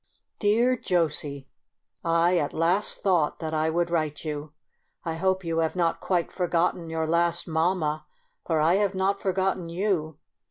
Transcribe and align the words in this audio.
Dear 0.39 0.75
Josey,— 0.75 1.47
I 2.03 2.39
at 2.39 2.53
last 2.55 3.01
thought 3.03 3.37
that 3.37 3.53
I 3.53 3.69
would 3.69 3.91
write 3.91 4.25
you. 4.25 4.51
I 5.05 5.13
hope 5.13 5.43
you 5.43 5.59
have 5.59 5.75
not 5.75 5.99
quite 6.01 6.31
forgot 6.31 6.73
ten 6.73 6.89
your 6.89 7.05
last 7.05 7.47
mamma, 7.47 8.07
for 8.43 8.59
I 8.59 8.77
have 8.77 8.95
not 8.95 9.21
for 9.21 9.31
gotten 9.31 9.67
vou. 9.67 10.17